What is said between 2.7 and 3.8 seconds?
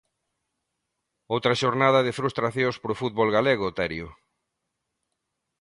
para o fútbol galego,